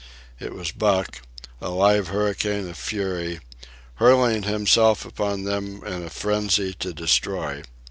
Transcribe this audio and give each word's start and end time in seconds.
It 0.39 0.55
was 0.55 0.71
Buck, 0.71 1.21
a 1.61 1.69
live 1.69 2.07
hurricane 2.07 2.67
of 2.67 2.75
fury, 2.75 3.39
hurling 3.97 4.41
himself 4.41 5.05
upon 5.05 5.43
them 5.43 5.83
in 5.85 6.01
a 6.01 6.09
frenzy 6.09 6.73
to 6.79 6.91
destroy. 6.91 7.61